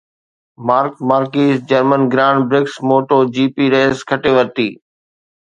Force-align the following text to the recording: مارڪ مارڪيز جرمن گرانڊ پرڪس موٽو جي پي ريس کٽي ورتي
مارڪ 0.67 0.93
مارڪيز 1.09 1.55
جرمن 1.69 2.01
گرانڊ 2.13 2.39
پرڪس 2.49 2.75
موٽو 2.89 3.17
جي 3.33 3.45
پي 3.55 3.63
ريس 3.75 3.97
کٽي 4.09 4.31
ورتي 4.37 4.69